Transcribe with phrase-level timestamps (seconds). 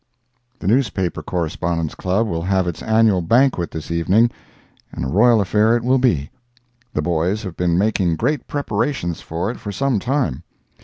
[0.57, 4.31] The Newspaper Correspondents' Club will have its annual banquet this evening,
[4.91, 6.31] and a royal affair it will be.
[6.91, 10.41] The boys have been making great preparations for it for some time.